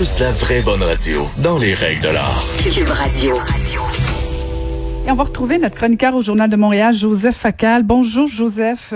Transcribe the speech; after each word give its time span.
Juste 0.00 0.20
la 0.20 0.30
vraie 0.30 0.62
bonne 0.62 0.84
radio, 0.84 1.26
dans 1.42 1.58
les 1.58 1.74
règles 1.74 2.00
de 2.00 2.10
l'art. 2.10 2.44
Cube 2.72 2.88
Radio. 2.88 3.34
Et 5.04 5.10
on 5.10 5.14
va 5.16 5.24
retrouver 5.24 5.58
notre 5.58 5.74
chroniqueur 5.74 6.14
au 6.14 6.22
Journal 6.22 6.48
de 6.48 6.54
Montréal, 6.54 6.94
Joseph 6.94 7.34
Facal. 7.34 7.82
Bonjour, 7.82 8.28
Joseph. 8.28 8.94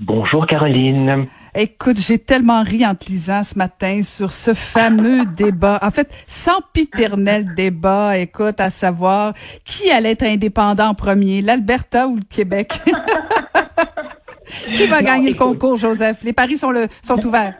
Bonjour, 0.00 0.46
Caroline. 0.46 1.28
Écoute, 1.54 1.98
j'ai 2.00 2.18
tellement 2.18 2.62
ri 2.62 2.86
en 2.86 2.94
te 2.94 3.04
lisant 3.10 3.42
ce 3.42 3.58
matin 3.58 4.00
sur 4.02 4.32
ce 4.32 4.54
fameux 4.54 5.26
débat. 5.36 5.78
En 5.82 5.90
fait, 5.90 6.10
sempiternel 6.26 7.54
débat, 7.54 8.16
écoute, 8.16 8.58
à 8.58 8.70
savoir 8.70 9.34
qui 9.66 9.90
allait 9.90 10.12
être 10.12 10.22
indépendant 10.22 10.86
en 10.86 10.94
premier, 10.94 11.42
l'Alberta 11.42 12.08
ou 12.08 12.16
le 12.16 12.24
Québec? 12.30 12.80
qui 14.72 14.86
va 14.86 15.02
gagner 15.02 15.32
le 15.32 15.36
concours, 15.36 15.76
Joseph? 15.76 16.22
Les 16.22 16.32
paris 16.32 16.56
sont, 16.56 16.70
le, 16.70 16.88
sont 17.02 17.22
ouverts. 17.26 17.52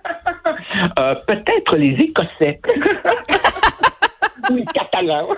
Euh, 0.98 1.14
Peut-être 1.26 1.76
les 1.76 1.92
Écossais. 2.04 2.60
ou 4.50 4.56
les 4.56 4.64
Catalans. 4.66 5.28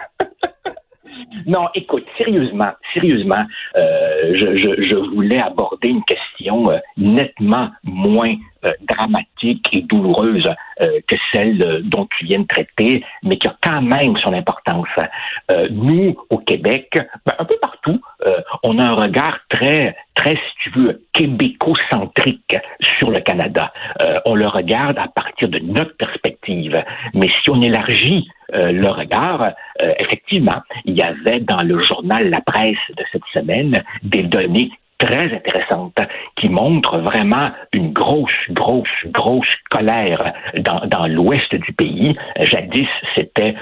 Non, 1.46 1.68
écoute, 1.74 2.04
sérieusement, 2.16 2.72
sérieusement, 2.92 3.44
euh, 3.76 4.34
je, 4.34 4.56
je, 4.56 4.82
je, 4.82 4.94
voulais 4.94 5.40
aborder 5.40 5.88
une 5.88 6.04
question 6.04 6.33
euh, 6.52 6.78
nettement 6.96 7.70
moins 7.82 8.34
euh, 8.64 8.70
dramatique 8.82 9.68
et 9.72 9.82
douloureuse 9.82 10.48
euh, 10.80 11.00
que 11.06 11.16
celle 11.32 11.82
dont 11.84 12.06
tu 12.16 12.26
viens 12.26 12.40
de 12.40 12.46
traiter, 12.46 13.04
mais 13.22 13.36
qui 13.36 13.48
a 13.48 13.56
quand 13.62 13.82
même 13.82 14.16
son 14.18 14.32
importance. 14.32 14.88
nous, 15.70 16.16
au 16.30 16.38
Québec, 16.38 16.88
ben, 17.26 17.34
un 17.38 17.44
peu 17.44 17.56
partout, 17.60 18.00
on 18.62 18.78
a 18.78 18.84
un 18.84 18.94
regard 18.94 19.38
très, 19.48 19.96
très, 20.14 20.36
si 20.36 20.52
tu 20.62 20.70
veux, 20.70 21.02
québécocentrique 21.12 22.56
sur 22.98 23.10
le 23.10 23.20
Canada. 23.20 23.72
on 24.24 24.34
le 24.34 24.46
regarde 24.48 24.98
à 24.98 25.08
partir 25.08 25.48
de 25.48 25.58
notre 25.58 25.96
perspective. 25.96 26.82
Mais 27.14 27.28
si 27.42 27.50
on 27.50 27.60
élargit 27.60 28.26
le 28.52 28.88
regard, 28.88 29.52
effectivement, 29.98 30.62
il 30.84 30.96
y 30.96 31.02
avait 31.02 31.40
dans 31.40 31.62
le 31.62 31.80
journal 31.82 32.30
La 32.30 32.40
Presse 32.40 32.86
de 32.96 33.04
cette 33.12 33.26
semaine 33.34 33.82
des 34.02 34.22
données 34.22 34.70
très 35.04 35.34
intéressante 35.34 35.98
qui 36.36 36.48
montre 36.48 36.98
vraiment 36.98 37.50
une 37.72 37.92
grosse, 37.92 38.30
grosse, 38.50 38.88
grosse 39.06 39.54
colère 39.70 40.32
dans, 40.60 40.80
dans 40.86 41.06
l'ouest 41.06 41.54
du 41.54 41.72
pays. 41.72 42.16
Jadis, 42.40 42.88
c'était 43.14 43.54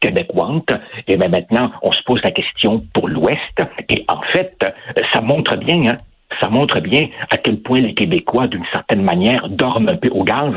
Québec 0.00 0.28
want? 0.34 0.64
Et 1.06 1.16
bien 1.16 1.28
maintenant, 1.28 1.70
on 1.82 1.92
se 1.92 2.02
pose 2.04 2.20
la 2.24 2.32
question 2.32 2.84
pour 2.94 3.08
l'ouest. 3.08 3.62
Et 3.88 4.04
en 4.08 4.20
fait, 4.32 4.56
ça 5.12 5.20
montre 5.20 5.56
bien 5.56 5.82
hein, 5.86 5.96
ça 6.40 6.48
montre 6.48 6.80
bien 6.80 7.06
à 7.30 7.38
quel 7.38 7.60
point 7.62 7.80
les 7.80 7.94
Québécois, 7.94 8.48
d'une 8.48 8.64
certaine 8.72 9.02
manière, 9.02 9.48
dorment 9.48 9.90
un 9.90 9.96
peu 9.96 10.08
au 10.08 10.24
gaz. 10.24 10.52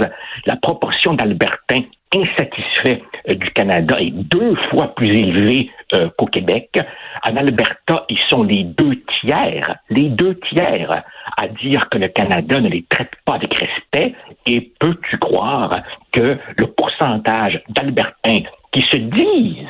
La 0.46 0.56
proportion 0.56 1.14
d'Albertains 1.14 1.84
insatisfaits 2.14 3.02
euh, 3.30 3.36
du 3.36 3.52
Canada 3.52 4.00
est 4.00 4.12
deux 4.12 4.56
fois 4.70 4.94
plus 4.96 5.12
élevée 5.12 5.70
euh, 5.94 6.10
qu'au 6.18 6.26
Québec. 6.26 6.80
En 7.28 7.36
Alberta, 7.36 8.06
ils 8.10 8.20
sont 8.28 8.44
les 8.44 8.64
deux 8.64 9.02
tiers, 9.20 9.76
les 9.90 10.10
deux 10.10 10.40
tiers 10.50 11.04
à 11.38 11.48
dire 11.48 11.90
que 11.90 11.98
le 11.98 12.08
Canada 12.10 12.60
ne 12.60 12.70
les 12.70 12.84
traite 12.84 13.12
pas 13.26 13.36
avec 13.36 13.54
respect. 13.54 14.16
Et 14.46 14.72
peux-tu 14.80 15.18
croire 15.18 15.76
que 16.12 16.38
le 16.58 16.68
pourcentage 16.68 17.62
d'Albertains 17.70 18.42
qui 18.72 18.82
se 18.82 18.98
disent 18.98 19.68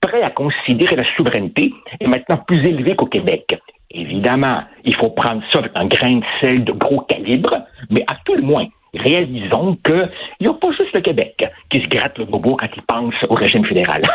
prêts 0.00 0.22
à 0.22 0.30
considérer 0.30 0.96
la 0.96 1.04
souveraineté 1.16 1.72
est 2.00 2.06
maintenant 2.06 2.38
plus 2.38 2.58
élevé 2.66 2.94
qu'au 2.96 3.06
Québec? 3.06 3.58
Évidemment, 3.90 4.62
il 4.84 4.94
faut 4.96 5.10
prendre 5.10 5.42
ça 5.52 5.58
avec 5.58 5.72
un 5.74 5.86
grain 5.86 6.16
de 6.16 6.24
sel 6.40 6.64
de 6.64 6.72
gros 6.72 7.00
calibre, 7.00 7.56
mais 7.90 8.04
à 8.08 8.16
tout 8.24 8.34
le 8.34 8.42
moins, 8.42 8.66
réalisons 8.94 9.76
qu'il 9.84 10.10
n'y 10.40 10.46
a 10.48 10.54
pas 10.54 10.70
juste 10.72 10.94
le 10.94 11.00
Québec 11.00 11.44
qui 11.70 11.80
se 11.80 11.86
gratte 11.86 12.18
le 12.18 12.24
bobo 12.24 12.56
quand 12.56 12.68
il 12.74 12.82
pense 12.82 13.14
au 13.28 13.34
régime 13.34 13.64
fédéral. 13.64 14.02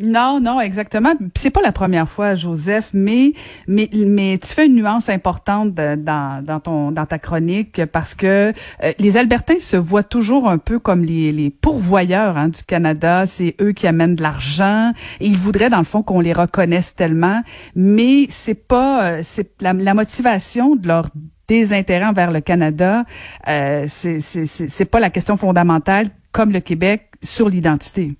Non, 0.00 0.40
non, 0.40 0.60
exactement. 0.60 1.12
C'est 1.36 1.50
pas 1.50 1.62
la 1.62 1.70
première 1.70 2.08
fois, 2.08 2.34
Joseph, 2.34 2.90
mais 2.92 3.32
mais 3.68 3.88
mais 3.94 4.36
tu 4.38 4.48
fais 4.48 4.66
une 4.66 4.74
nuance 4.74 5.08
importante 5.08 5.74
dans 5.74 6.44
dans 6.44 6.60
ton 6.60 6.90
dans 6.90 7.06
ta 7.06 7.20
chronique 7.20 7.84
parce 7.86 8.16
que 8.16 8.52
euh, 8.82 8.92
les 8.98 9.16
Albertains 9.16 9.60
se 9.60 9.76
voient 9.76 10.02
toujours 10.02 10.48
un 10.48 10.58
peu 10.58 10.80
comme 10.80 11.04
les 11.04 11.30
les 11.30 11.50
pourvoyeurs 11.50 12.36
hein, 12.36 12.48
du 12.48 12.64
Canada. 12.64 13.26
C'est 13.26 13.54
eux 13.60 13.72
qui 13.72 13.86
amènent 13.86 14.16
de 14.16 14.22
l'argent 14.22 14.92
ils 15.20 15.36
voudraient 15.36 15.70
dans 15.70 15.78
le 15.78 15.84
fond 15.84 16.02
qu'on 16.02 16.20
les 16.20 16.32
reconnaisse 16.32 16.94
tellement, 16.94 17.42
mais 17.76 18.26
c'est 18.28 18.66
pas 18.66 19.04
euh, 19.04 19.20
c'est 19.22 19.62
la, 19.62 19.72
la 19.72 19.94
motivation 19.94 20.74
de 20.74 20.88
leur 20.88 21.06
désintérêt 21.48 22.06
envers 22.06 22.30
le 22.30 22.40
Canada. 22.40 23.04
Euh, 23.48 23.84
c'est 23.86 24.90
pas 24.90 25.00
la 25.00 25.10
question 25.10 25.36
fondamentale 25.36 26.06
comme 26.32 26.52
le 26.52 26.60
Québec 26.60 27.02
sur 27.22 27.48
l'identité. 27.48 28.12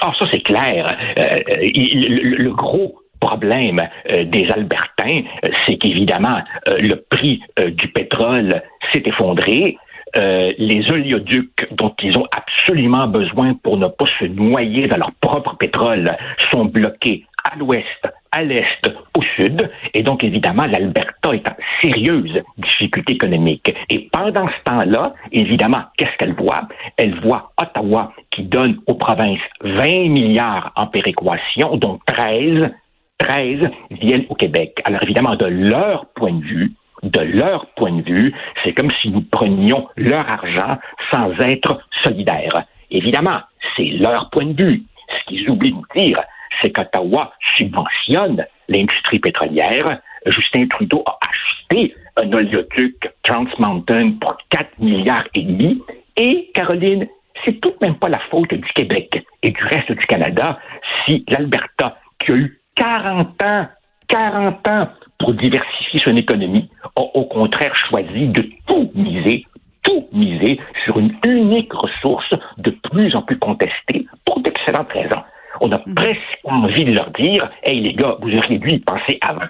Ah, 0.00 0.12
ça, 0.18 0.26
c'est 0.30 0.40
clair. 0.40 0.96
Euh, 1.18 1.38
le, 1.56 2.50
gros 2.50 2.96
problème 3.20 3.80
euh, 4.10 4.24
des 4.24 4.46
Albertains, 4.50 5.22
euh, 5.44 5.48
c'est 5.66 5.76
qu'évidemment, 5.76 6.40
le 6.66 6.96
prix 6.96 7.40
du 7.68 7.88
pétrole 7.88 8.62
s'est 8.92 9.02
effondré. 9.06 9.78
les 10.16 10.84
oléoducs 10.90 11.66
dont 11.72 11.94
ils 12.02 12.16
ont 12.18 12.26
absolument 12.36 13.08
besoin 13.08 13.54
pour 13.54 13.76
ne 13.78 13.88
pas 13.88 14.06
se 14.18 14.26
noyer 14.26 14.86
dans 14.86 14.98
leur 14.98 15.12
propre 15.20 15.56
pétrole 15.56 16.16
sont 16.50 16.66
bloqués 16.66 17.24
à 17.50 17.56
l'ouest, 17.56 18.02
à 18.34 18.42
l'est, 18.42 18.92
au 19.16 19.22
sud. 19.36 19.70
Et 19.94 20.02
donc, 20.02 20.24
évidemment, 20.24 20.66
l'Alberta 20.66 21.34
est 21.34 21.48
en 21.48 21.54
sérieuse 21.80 22.42
difficulté 22.58 23.14
économique. 23.14 23.74
Et 23.88 24.08
pendant 24.12 24.48
ce 24.48 24.64
temps-là, 24.64 25.14
évidemment, 25.32 25.84
qu'est-ce 25.96 26.16
qu'elle 26.18 26.34
voit? 26.34 26.68
Elle 26.96 27.18
voit 27.20 27.52
Ottawa 27.60 28.12
qui 28.30 28.42
donne 28.42 28.78
aux 28.86 28.94
provinces 28.94 29.38
20 29.62 30.08
milliards 30.08 30.72
en 30.76 30.86
péréquation, 30.86 31.76
dont 31.76 32.00
13, 32.06 32.70
13 33.18 33.60
viennent 33.92 34.26
au 34.28 34.34
Québec. 34.34 34.80
Alors, 34.84 35.02
évidemment, 35.02 35.36
de 35.36 35.46
leur 35.46 36.06
point 36.14 36.32
de 36.32 36.44
vue, 36.44 36.72
de 37.04 37.20
leur 37.20 37.66
point 37.76 37.92
de 37.92 38.02
vue, 38.02 38.34
c'est 38.64 38.72
comme 38.72 38.90
si 39.00 39.10
nous 39.10 39.22
prenions 39.22 39.88
leur 39.96 40.28
argent 40.28 40.78
sans 41.12 41.30
être 41.38 41.80
solidaires. 42.02 42.64
Évidemment, 42.90 43.40
c'est 43.76 43.90
leur 44.00 44.30
point 44.30 44.46
de 44.46 44.64
vue. 44.64 44.82
Ce 45.08 45.24
qu'ils 45.26 45.48
oublient 45.50 45.72
de 45.72 46.00
dire, 46.00 46.20
c'est 46.62 46.70
qu'Ottawa 46.70 47.32
subventionne 47.56 48.44
l'industrie 48.68 49.18
pétrolière. 49.18 50.00
Justin 50.26 50.66
Trudeau 50.66 51.02
a 51.06 51.18
acheté 51.28 51.94
un 52.16 52.32
oléoduc 52.32 53.08
Trans 53.22 53.46
Mountain 53.58 54.12
pour 54.20 54.36
4 54.50 54.78
milliards 54.78 55.26
et 55.34 55.42
demi. 55.42 55.82
Et, 56.16 56.50
Caroline, 56.54 57.06
c'est 57.44 57.60
tout 57.60 57.70
de 57.70 57.86
même 57.86 57.96
pas 57.96 58.08
la 58.08 58.20
faute 58.30 58.54
du 58.54 58.72
Québec 58.74 59.24
et 59.42 59.50
du 59.50 59.64
reste 59.64 59.92
du 59.92 60.06
Canada 60.06 60.58
si 61.04 61.24
l'Alberta, 61.28 61.98
qui 62.18 62.32
a 62.32 62.36
eu 62.36 62.60
40 62.76 63.42
ans, 63.42 63.68
40 64.08 64.68
ans 64.68 64.88
pour 65.18 65.34
diversifier 65.34 66.00
son 66.00 66.16
économie, 66.16 66.70
a 66.96 67.00
au 67.00 67.24
contraire 67.24 67.74
choisi 67.76 68.28
de 68.28 68.48
tout 68.66 68.90
miser, 68.94 69.46
tout 69.82 70.08
miser 70.12 70.60
sur 70.84 70.98
une 70.98 71.14
unique 71.26 71.72
ressource 71.72 72.30
de 72.58 72.70
plus 72.70 73.14
en 73.14 73.22
plus 73.22 73.38
contestée 73.38 74.06
pour 74.24 74.40
d'excellentes 74.40 74.92
raisons. 74.92 75.22
On 75.60 75.70
a 75.72 75.78
mm. 75.78 75.94
presque 75.94 76.38
envie 76.44 76.84
de 76.84 76.94
leur 76.94 77.10
dire 77.10 77.50
Hey 77.62 77.80
les 77.80 77.94
gars, 77.94 78.16
vous 78.20 78.34
auriez 78.34 78.58
dû 78.58 78.70
y 78.70 78.78
penser 78.78 79.18
avant. 79.22 79.46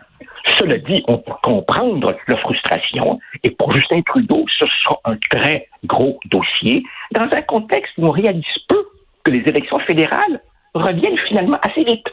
Cela 0.58 0.76
dit, 0.78 1.02
on 1.08 1.18
peut 1.18 1.32
comprendre 1.42 2.14
leur 2.28 2.40
frustration 2.40 3.18
et 3.42 3.50
pour 3.50 3.74
Justin 3.74 4.02
Trudeau, 4.02 4.44
ce 4.58 4.66
sera 4.82 5.00
un 5.04 5.16
très 5.30 5.68
gros 5.84 6.20
dossier 6.26 6.82
dans 7.12 7.28
un 7.32 7.42
contexte 7.42 7.92
où 7.96 8.06
on 8.06 8.10
réalise 8.10 8.44
peu 8.68 8.84
que 9.24 9.30
les 9.30 9.42
élections 9.46 9.78
fédérales 9.80 10.42
reviennent 10.74 11.18
finalement 11.28 11.58
assez 11.62 11.84
vite 11.84 12.06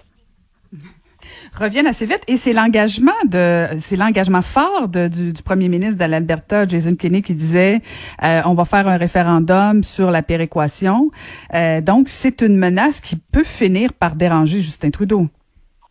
reviennent 1.54 1.88
assez 1.88 2.06
vite 2.06 2.22
et 2.28 2.38
c'est 2.38 2.54
l'engagement 2.54 3.12
de 3.28 3.66
c'est 3.78 3.98
l'engagement 3.98 4.42
fort 4.42 4.88
du, 4.88 5.34
premier 5.44 5.70
ministre 5.70 5.98
de 5.98 6.10
l'Alberta 6.10 6.68
Jason 6.68 6.96
Kenney 6.96 7.22
qui 7.22 7.36
disait 7.36 7.82
euh, 8.24 8.42
on 8.46 8.54
va 8.54 8.66
faire 8.66 8.88
un 8.88 8.98
référendum 8.98 9.84
sur 9.84 10.12
la 10.12 10.24
péréquation 10.24 11.12
euh, 11.54 11.82
donc 11.82 12.08
c'est 12.08 12.42
une 12.42 12.58
menace 12.58 13.02
qui 13.02 13.16
peut 13.16 13.44
finir 13.44 13.94
par 13.94 14.16
déranger 14.16 14.60
Justin 14.60 14.92
Trudeau. 14.92 15.28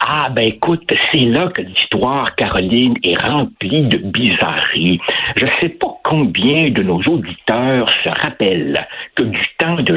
Ah 0.02 0.30
ben 0.30 0.46
écoute, 0.46 0.90
c'est 1.12 1.26
là 1.26 1.50
que 1.54 1.60
l'histoire, 1.60 2.34
Caroline, 2.34 2.94
est 3.02 3.20
remplie 3.20 3.82
de 3.82 3.98
bizarreries. 3.98 4.98
Je 5.36 5.44
ne 5.44 5.50
sais 5.60 5.68
pas 5.68 6.00
combien 6.02 6.64
de 6.70 6.82
nos 6.82 7.02
auditeurs 7.02 7.86
se 8.02 8.08
rappellent 8.08 8.86
que 9.14 9.24
du 9.24 9.46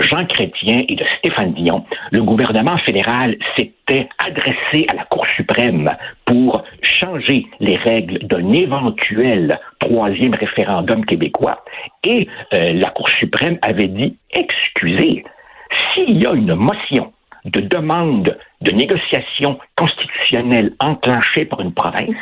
Jean 0.02 0.26
Chrétien 0.26 0.84
et 0.88 0.96
de 0.96 1.06
Stéphane 1.20 1.54
Dion, 1.54 1.86
le 2.12 2.22
gouvernement 2.22 2.78
fédéral 2.80 3.36
s'était 3.56 4.08
adressé 4.18 4.86
à 4.90 4.96
la 4.96 5.04
Cour 5.06 5.26
suprême 5.36 5.90
pour 6.26 6.64
changer 6.82 7.46
les 7.60 7.76
règles 7.78 8.20
d'un 8.28 8.52
éventuel 8.54 9.60
troisième 9.80 10.34
référendum 10.34 11.06
québécois. 11.06 11.64
Et 12.04 12.28
euh, 12.54 12.74
la 12.74 12.90
Cour 12.90 13.10
suprême 13.20 13.58
avait 13.62 13.88
dit, 13.88 14.18
excusez, 14.32 15.24
s'il 15.94 16.22
y 16.22 16.26
a 16.26 16.34
une 16.34 16.56
motion 16.56 17.12
de 17.46 17.60
demande 17.60 18.38
de 18.62 18.72
négociation 18.72 19.60
constitutionnelle 19.76 20.74
enclenchée 20.80 21.46
par 21.46 21.60
une 21.60 21.74
province, 21.74 22.16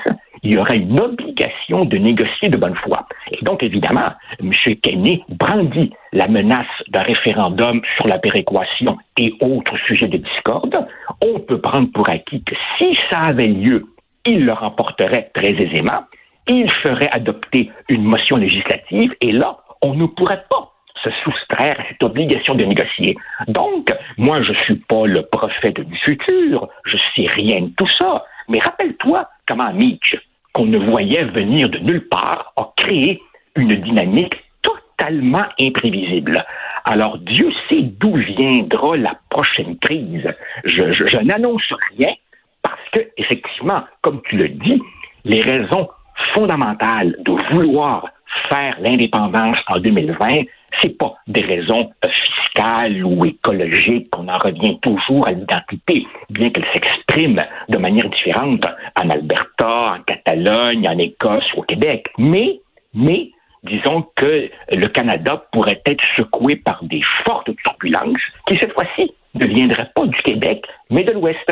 il 0.44 0.56
y 0.56 0.58
aurait 0.58 0.78
une 0.78 1.00
obligation 1.00 1.86
de 1.86 1.98
négocier 1.98 2.50
de 2.50 2.58
bonne 2.58 2.76
foi. 2.76 3.06
Et 3.32 3.44
donc, 3.44 3.62
évidemment, 3.62 4.08
M. 4.40 4.52
Kenney 4.82 5.24
brandit 5.30 5.92
la 6.14 6.28
menace 6.28 6.66
d'un 6.92 7.02
référendum 7.04 7.82
sur 7.96 8.08
la 8.08 8.20
péréquation 8.20 8.98
et 9.18 9.34
autres 9.42 9.78
sujets 9.88 10.08
de 10.08 10.18
discorde. 10.18 10.86
On 11.24 11.40
peut 11.40 11.60
prendre 11.60 11.92
pour 11.92 12.10
acquis 12.10 12.44
que 12.44 12.56
si 12.78 12.98
ça 13.10 13.20
avait 13.20 13.48
lieu, 13.48 13.86
il 14.26 14.46
le 14.46 14.54
remporterait 14.54 15.32
très 15.34 15.54
aisément. 15.54 16.04
Il 16.48 16.72
ferait 16.84 17.10
adopter 17.12 17.72
une 17.90 18.04
motion 18.04 18.36
législative 18.38 19.14
et 19.22 19.32
là, 19.32 19.58
on 19.82 19.94
ne 19.94 20.06
pourrait 20.06 20.44
pas 20.50 20.72
se 21.04 21.10
soustraire 21.24 21.80
à 21.80 21.84
cette 21.88 22.04
obligation 22.04 22.54
de 22.54 22.66
négocier. 22.66 23.16
Donc, 23.48 23.90
moi, 24.18 24.42
je 24.44 24.54
suis 24.66 24.76
pas 24.76 25.06
le 25.06 25.24
prophète 25.24 25.80
du 25.80 25.98
futur, 25.98 26.68
je 26.86 26.98
sais 27.16 27.28
rien 27.28 27.62
de 27.62 27.72
tout 27.78 27.90
ça, 27.98 28.26
mais 28.48 28.60
rappelle-toi 28.60 29.28
comment 29.48 29.74
Mitch, 29.74 30.16
qu'on 30.54 30.66
ne 30.66 30.78
voyait 30.78 31.24
venir 31.24 31.70
de 31.70 31.80
nulle 31.80 32.08
part, 32.08 32.54
a 32.58 32.72
créé 32.76 33.22
une 33.56 33.74
dynamique 33.74 34.36
totalement 34.62 35.46
imprévisible. 35.60 36.46
Alors, 36.86 37.18
Dieu 37.19 37.51
sait 37.69 37.81
d'où 37.81 38.16
viendra 38.16 38.98
la 38.98 39.16
prochaine 39.30 39.78
crise. 39.78 40.28
Je, 40.63 41.18
n'annonce 41.24 41.74
rien 41.98 42.13
parce 42.62 42.89
que, 42.94 43.01
effectivement, 43.18 43.83
comme 44.01 44.22
tu 44.24 44.38
le 44.38 44.50
dis, 44.50 44.81
les 45.25 45.42
raisons 45.42 45.89
fondamentales 46.33 47.16
de 47.19 47.31
vouloir 47.54 48.07
faire 48.50 48.78
l'indépendance 48.80 49.57
en 49.68 49.80
2020, 49.80 50.44
c'est 50.81 50.98
pas 50.98 51.16
des 51.28 51.42
raisons 51.42 51.92
euh, 52.06 52.10
fiscales 52.10 53.04
ou 53.04 53.25
écologiques 53.25 54.10
qu'on 54.10 54.27
en 54.27 54.38
revient 54.38 54.80
toujours 54.81 55.27
à 55.27 55.31
l'identité, 55.31 56.06
bien 56.30 56.50
qu'elle 56.50 56.66
s'exprime 56.74 57.39
de 57.69 57.77
manière 57.77 58.10
différente 58.10 58.66
en 58.95 59.10
Alberta, 59.10 59.95
en 59.95 60.01
Catalogne, 60.04 60.88
en 60.88 60.98
Écosse 60.98 61.45
ou 61.56 61.60
au 61.60 61.63
Québec. 61.63 62.07
Mais, 62.18 62.62
mais, 62.94 63.31
disons 63.63 64.08
que 64.16 64.50
le 64.69 64.88
Canada 64.88 65.46
pourrait 65.52 65.81
être 65.86 66.04
secoué 66.16 66.56
par 66.56 66.84
des 66.84 67.02
fortes 67.25 67.50
turbulences 67.63 68.22
qui, 68.48 68.58
cette 68.58 68.74
fois-ci, 68.74 69.13
ne 69.36 69.46
viendraient 69.46 69.92
pas 69.96 70.06
du 70.06 70.18
Québec, 70.24 70.66
mais 70.90 71.04
de 71.04 71.13
l'Ouest. 71.13 71.46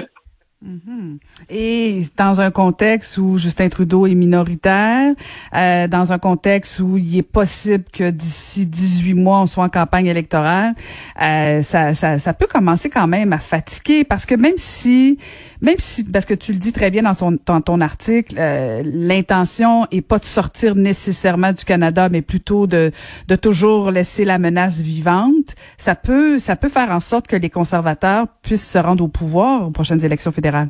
Et 1.50 2.02
dans 2.18 2.42
un 2.42 2.52
contexte 2.52 3.18
où 3.18 3.38
Justin 3.38 3.70
Trudeau 3.70 4.06
est 4.06 4.16
minoritaire, 4.16 5.14
euh, 5.56 5.88
dans 5.88 6.12
un 6.12 6.20
contexte 6.20 6.80
où 6.80 6.98
il 6.98 7.18
est 7.18 7.24
possible 7.24 7.86
que 7.92 8.10
d'ici 8.10 8.66
18 8.66 9.14
mois, 9.14 9.40
on 9.42 9.46
soit 9.48 9.64
en 9.64 9.70
campagne 9.70 10.08
électorale, 10.08 10.76
euh, 11.22 11.64
ça, 11.64 11.94
ça, 11.94 12.20
ça, 12.20 12.34
peut 12.34 12.48
commencer 12.48 12.90
quand 12.90 13.08
même 13.08 13.34
à 13.34 13.40
fatiguer 13.40 14.04
parce 14.04 14.26
que 14.26 14.36
même 14.36 14.58
si, 14.58 15.18
même 15.62 15.76
si, 15.80 16.04
parce 16.04 16.26
que 16.26 16.34
tu 16.34 16.52
le 16.52 16.60
dis 16.60 16.74
très 16.74 16.92
bien 16.92 17.04
dans, 17.04 17.14
son, 17.14 17.38
dans 17.46 17.62
ton 17.62 17.82
article, 17.82 18.36
euh, 18.38 18.82
l'intention 18.86 19.88
est 19.92 20.02
pas 20.02 20.20
de 20.20 20.26
sortir 20.26 20.76
nécessairement 20.76 21.54
du 21.54 21.64
Canada, 21.64 22.10
mais 22.10 22.22
plutôt 22.22 22.68
de, 22.68 22.92
de 23.28 23.36
toujours 23.36 23.92
laisser 23.92 24.26
la 24.26 24.40
menace 24.40 24.82
vivante, 24.82 25.56
ça 25.78 25.96
peut, 25.96 26.38
ça 26.38 26.56
peut 26.56 26.70
faire 26.70 26.92
en 26.92 27.00
sorte 27.00 27.28
que 27.28 27.36
les 27.36 27.50
conservateurs 27.50 28.28
puissent 28.42 28.70
se 28.70 28.78
rendre 28.78 29.04
au 29.04 29.08
pouvoir 29.08 29.68
aux 29.68 29.72
prochaines 29.72 30.04
élections 30.04 30.32
fédérales 30.32 30.70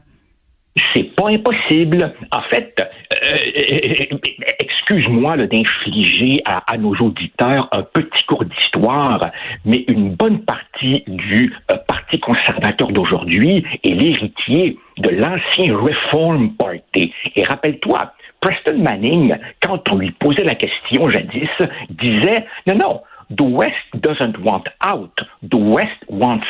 c'est 0.93 1.15
pas 1.15 1.29
impossible. 1.29 2.13
En 2.31 2.41
fait, 2.43 2.75
euh, 2.79 4.17
excuse-moi 4.59 5.37
d'infliger 5.37 6.41
à, 6.45 6.77
nos 6.77 6.95
auditeurs 6.95 7.67
un 7.71 7.83
petit 7.83 8.23
cours 8.27 8.45
d'histoire, 8.45 9.31
mais 9.65 9.85
une 9.87 10.15
bonne 10.15 10.39
partie 10.45 11.03
du 11.07 11.53
euh, 11.71 11.75
Parti 11.87 12.19
conservateur 12.19 12.91
d'aujourd'hui 12.91 13.63
est 13.83 13.89
l'héritier 13.89 14.77
de 14.97 15.09
l'ancien 15.09 15.77
Reform 15.77 16.55
Party. 16.55 17.13
Et 17.35 17.43
rappelle-toi, 17.43 18.13
Preston 18.41 18.77
Manning, 18.77 19.35
quand 19.61 19.81
on 19.91 19.97
lui 19.97 20.11
posait 20.11 20.43
la 20.43 20.55
question 20.55 21.09
jadis, 21.09 21.49
disait 21.89 22.45
non, 22.67 22.75
non, 22.75 23.01
the 23.35 23.41
West 23.41 23.75
doesn't 23.95 24.37
want 24.43 24.63
out, 24.83 25.13
the 25.43 25.55
West 25.55 26.03
wants 26.09 26.47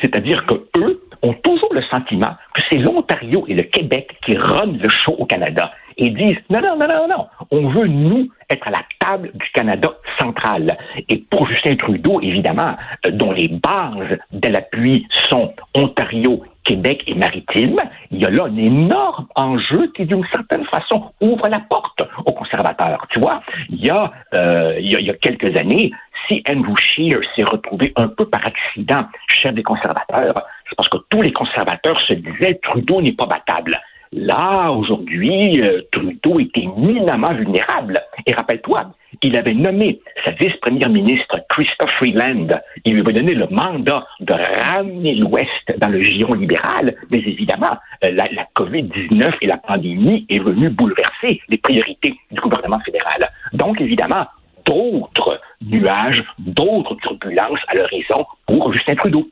C'est-à-dire 0.00 0.44
que 0.46 0.54
eux, 0.78 1.00
ont 1.22 1.34
toujours 1.34 1.72
le 1.72 1.82
sentiment 1.82 2.34
que 2.54 2.62
c'est 2.70 2.78
l'Ontario 2.78 3.44
et 3.48 3.54
le 3.54 3.62
Québec 3.62 4.16
qui 4.26 4.36
runnent 4.36 4.78
le 4.78 4.88
show 4.88 5.14
au 5.18 5.24
Canada 5.24 5.70
et 5.96 6.10
disent 6.10 6.38
non, 6.50 6.60
non, 6.60 6.76
non, 6.76 6.88
non, 6.88 7.08
non, 7.08 7.26
on 7.50 7.68
veut, 7.68 7.86
nous, 7.86 8.28
être 8.50 8.66
à 8.68 8.70
la 8.70 8.82
table 8.98 9.30
du 9.34 9.46
Canada 9.52 9.90
central. 10.18 10.76
Et 11.08 11.18
pour 11.18 11.46
Justin 11.46 11.76
Trudeau, 11.76 12.20
évidemment, 12.20 12.76
euh, 13.06 13.10
dont 13.10 13.32
les 13.32 13.48
bases 13.48 14.18
de 14.32 14.48
l'appui 14.48 15.06
sont 15.28 15.54
Ontario, 15.76 16.42
Québec 16.64 17.02
et 17.06 17.14
Maritime, 17.14 17.76
il 18.10 18.20
y 18.20 18.24
a 18.24 18.30
là 18.30 18.44
un 18.44 18.56
énorme 18.56 19.26
enjeu 19.34 19.92
qui, 19.96 20.06
d'une 20.06 20.24
certaine 20.32 20.64
façon, 20.66 21.12
ouvre 21.20 21.48
la 21.48 21.60
porte 21.60 22.02
aux 22.24 22.32
conservateurs. 22.32 23.06
Tu 23.10 23.20
vois, 23.20 23.42
il 23.68 23.84
y 23.84 23.90
a, 23.90 24.12
euh, 24.34 24.76
il, 24.78 24.92
y 24.92 24.96
a 24.96 25.00
il 25.00 25.06
y 25.06 25.10
a 25.10 25.14
quelques 25.14 25.56
années, 25.58 25.90
si 26.28 26.42
Andrew 26.48 26.76
Scheer 26.76 27.20
s'est 27.34 27.44
retrouvé 27.44 27.92
un 27.96 28.08
peu 28.08 28.26
par 28.26 28.40
accident 28.46 29.06
chef 29.28 29.54
des 29.54 29.62
conservateurs, 29.62 30.34
c'est 30.68 30.76
parce 30.76 30.88
que 30.88 30.98
tous 31.08 31.22
les 31.22 31.32
conservateurs 31.32 32.00
se 32.08 32.14
disaient 32.14 32.60
Trudeau 32.62 33.00
n'est 33.00 33.12
pas 33.12 33.26
battable. 33.26 33.78
Là, 34.14 34.70
aujourd'hui, 34.70 35.62
euh, 35.62 35.80
Trudeau 35.90 36.38
était 36.38 36.60
éminemment 36.60 37.32
vulnérable. 37.32 37.98
Et 38.26 38.32
rappelle-toi, 38.32 38.92
il 39.22 39.38
avait 39.38 39.54
nommé 39.54 40.00
sa 40.22 40.32
vice-première 40.32 40.90
ministre, 40.90 41.38
Christophe 41.48 41.92
Freeland. 41.92 42.48
Il 42.84 42.92
lui 42.92 43.00
avait 43.00 43.14
donné 43.14 43.32
le 43.32 43.46
mandat 43.48 44.06
de 44.20 44.34
ramener 44.68 45.14
l'Ouest 45.14 45.78
dans 45.78 45.88
le 45.88 46.02
giron 46.02 46.34
libéral. 46.34 46.94
Mais 47.10 47.18
évidemment, 47.18 47.78
euh, 48.04 48.10
la, 48.10 48.28
la 48.32 48.46
COVID-19 48.54 49.32
et 49.40 49.46
la 49.46 49.56
pandémie 49.56 50.26
est 50.28 50.40
venue 50.40 50.68
bouleverser 50.68 51.40
les 51.48 51.58
priorités 51.58 52.14
du 52.30 52.40
gouvernement 52.40 52.80
fédéral. 52.80 53.30
Donc, 53.54 53.80
évidemment, 53.80 54.26
d'autres 54.66 55.40
nuages, 55.64 56.22
d'autres 56.38 56.94
turbulences 56.96 57.60
à 57.68 57.74
l'horizon 57.74 58.24
pour 58.46 58.72
Justin 58.72 58.94
Trudeau. 58.96 59.28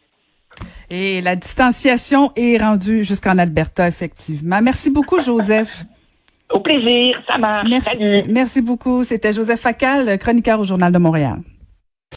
Et 0.90 1.20
la 1.20 1.36
distanciation 1.36 2.32
est 2.36 2.58
rendue 2.58 3.04
jusqu'en 3.04 3.38
Alberta, 3.38 3.86
effectivement. 3.86 4.60
Merci 4.60 4.90
beaucoup, 4.90 5.20
Joseph. 5.20 5.84
Au 6.50 6.60
plaisir, 6.60 7.16
ça 7.28 7.38
marche. 7.38 7.68
Merci, 7.70 7.96
Salut. 7.96 8.24
merci 8.28 8.60
beaucoup. 8.60 9.04
C'était 9.04 9.32
Joseph 9.32 9.60
Facal, 9.60 10.18
chroniqueur 10.18 10.58
au 10.60 10.64
Journal 10.64 10.92
de 10.92 10.98
Montréal. 10.98 11.38